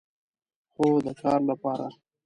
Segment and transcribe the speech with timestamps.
[0.75, 1.87] هو، د کار لپاره